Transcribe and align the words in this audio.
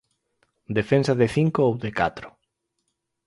Defensa 0.77 1.13
de 1.19 1.27
cinco 1.35 1.59
ou 1.67 1.73
de 1.83 1.91
catro. 1.99 2.29